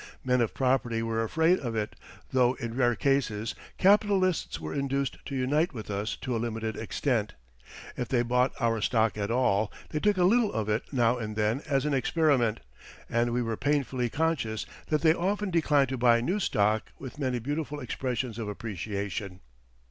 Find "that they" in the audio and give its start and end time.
14.87-15.13